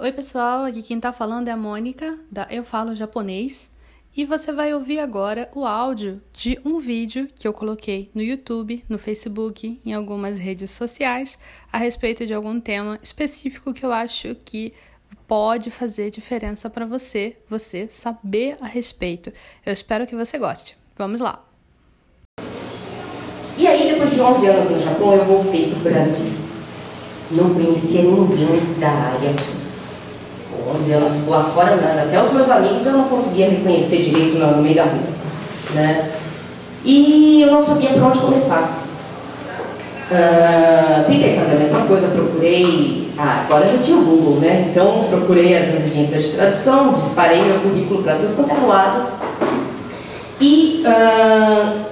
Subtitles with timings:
[0.00, 3.68] Oi, pessoal, aqui quem tá falando é a Mônica, da Eu Falo Japonês,
[4.16, 8.84] e você vai ouvir agora o áudio de um vídeo que eu coloquei no YouTube,
[8.88, 11.36] no Facebook, em algumas redes sociais,
[11.72, 14.72] a respeito de algum tema específico que eu acho que
[15.26, 19.32] pode fazer diferença para você, você saber a respeito.
[19.66, 20.76] Eu espero que você goste.
[20.96, 21.44] Vamos lá!
[23.58, 26.32] E aí, depois de 11 anos no Japão, eu voltei para o Brasil.
[27.32, 29.57] Não conhecia ninguém da área
[30.88, 32.06] 11 anos lá fora, né?
[32.06, 35.18] até os meus amigos eu não conseguia reconhecer direito no meio da rua.
[35.74, 36.10] Né?
[36.84, 38.78] E eu não sabia por onde começar.
[40.10, 43.08] Uh, tentei fazer a mesma coisa, procurei.
[43.18, 44.68] Ah, agora já tinha o Google, né?
[44.70, 49.08] Então procurei as agências de tradução, disparei meu currículo para tudo quanto era lado
[50.40, 51.84] e uh,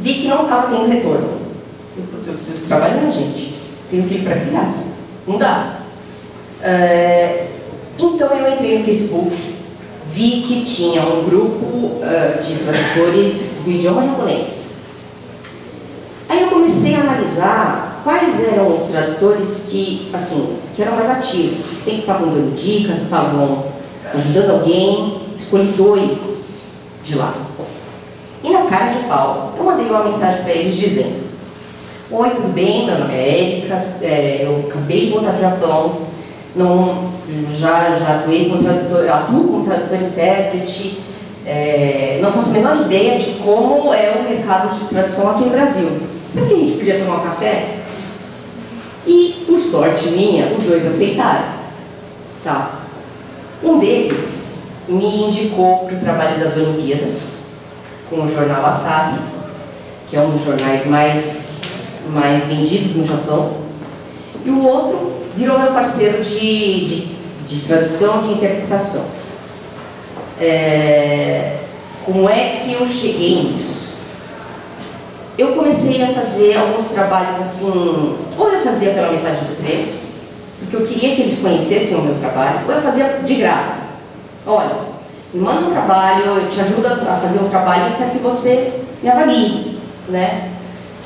[0.00, 1.38] vi que não estava tendo retorno.
[1.96, 3.54] Eu, putz, eu preciso trabalhar, gente.
[3.88, 4.74] Tenho filho para criar.
[5.26, 5.76] Não dá.
[6.60, 7.53] Uh,
[7.98, 9.36] então eu entrei no Facebook,
[10.08, 14.78] vi que tinha um grupo uh, de tradutores do idioma japonês.
[16.28, 21.66] Aí eu comecei a analisar quais eram os tradutores que, assim, que eram mais ativos,
[21.68, 23.64] que sempre estavam dando dicas, estavam
[24.14, 25.24] ajudando alguém.
[25.36, 27.34] Escolhi dois de lá.
[28.42, 31.24] E na cara de pau, eu mandei uma mensagem para eles dizendo:
[32.10, 32.86] Oi, tudo bem?
[32.86, 36.02] Meu nome é Erika, é, eu acabei de voltar do Japão,
[36.54, 37.12] não,
[37.58, 41.02] já, já atuei como tradutor, atuo como tradutor intérprete,
[41.46, 45.50] é, não faço a menor ideia de como é o mercado de tradução aqui no
[45.50, 46.00] Brasil.
[46.30, 47.76] Será que a gente podia tomar um café?
[49.06, 51.44] E, por sorte minha, os dois aceitaram.
[52.42, 52.80] Tá.
[53.62, 57.38] Um deles me indicou para o trabalho das Olimpíadas,
[58.08, 59.18] com o jornal Wasabi,
[60.08, 61.62] que é um dos jornais mais,
[62.10, 63.52] mais vendidos no Japão.
[64.44, 67.16] E o outro virou meu parceiro de, de,
[67.48, 69.04] de tradução, de interpretação.
[70.40, 71.56] É,
[72.04, 73.94] como é que eu cheguei nisso?
[75.36, 80.00] Eu comecei a fazer alguns trabalhos assim, ou eu fazia pela metade do preço,
[80.60, 83.82] porque eu queria que eles conhecessem o meu trabalho, ou eu fazia de graça.
[84.46, 84.76] Olha,
[85.32, 88.72] me manda um trabalho, eu te ajudo a fazer um trabalho e quero que você
[89.02, 89.78] me avalie,
[90.08, 90.50] né?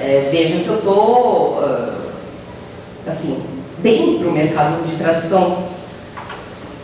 [0.00, 1.62] É, veja se eu estou,
[3.06, 3.42] assim,
[3.84, 5.58] bem para o mercado de tradução.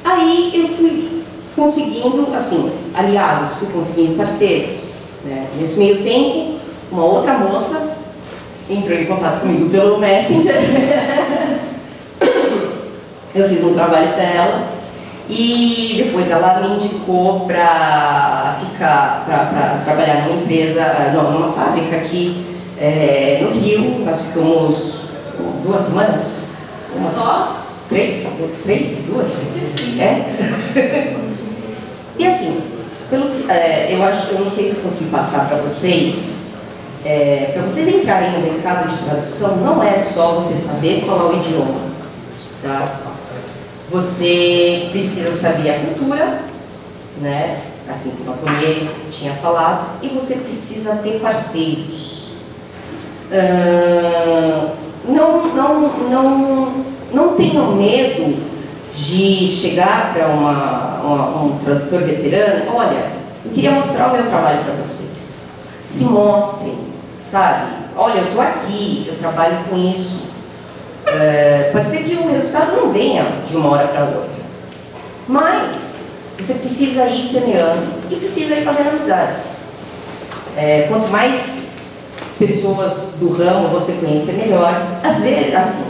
[0.05, 1.25] Aí eu fui
[1.57, 5.05] conseguindo, assim, aliados, fui conseguindo parceiros.
[5.25, 5.47] Né?
[5.59, 6.61] Nesse meio tempo,
[6.93, 7.97] uma outra moça
[8.69, 10.55] entrou em contato comigo pelo Messenger.
[13.35, 14.69] eu fiz um trabalho para ela
[15.29, 22.45] e depois ela me indicou para ficar, para trabalhar numa empresa, não, numa fábrica aqui
[22.79, 24.05] é, no Rio.
[24.05, 25.01] Nós ficamos
[25.63, 26.50] duas semanas
[26.95, 27.57] uma, Só?
[27.89, 28.27] Três?
[28.63, 29.05] Três?
[29.07, 29.43] Duas?
[29.99, 31.15] É?
[32.19, 32.61] e assim,
[33.09, 36.53] pelo que, é, eu acho, eu não sei se eu consegui passar para vocês,
[37.05, 41.37] é, para vocês entrarem no mercado de tradução, não é só você saber falar o
[41.37, 41.81] idioma.
[42.63, 43.01] Tá?
[43.91, 46.43] Você precisa saber a cultura,
[47.21, 47.63] né?
[47.91, 52.31] assim como a Tonê tinha falado, e você precisa ter parceiros.
[53.31, 54.71] Uh,
[55.09, 56.70] não, não, não
[57.41, 58.37] tenham medo
[58.93, 63.07] de chegar para um produtor veterano, olha,
[63.45, 65.41] eu queria mostrar o meu trabalho para vocês.
[65.87, 66.75] Se mostrem,
[67.25, 67.73] sabe?
[67.97, 70.29] Olha, eu estou aqui, eu trabalho com isso.
[71.07, 74.41] É, pode ser que o resultado não venha de uma hora para outra.
[75.27, 76.01] Mas
[76.39, 79.65] você precisa ir semeando e precisa ir fazendo amizades.
[80.57, 81.71] É, quanto mais
[82.39, 85.01] pessoas do ramo você conhecer melhor.
[85.03, 85.90] Às vezes, assim,